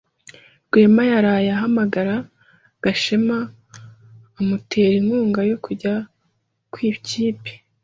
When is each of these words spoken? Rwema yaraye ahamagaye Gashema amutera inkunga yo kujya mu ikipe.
Rwema 0.67 1.03
yaraye 1.11 1.49
ahamagaye 1.57 2.15
Gashema 2.83 3.37
amutera 4.39 4.93
inkunga 5.01 5.39
yo 5.49 5.57
kujya 5.65 5.93
mu 6.69 6.77
ikipe. 6.91 7.51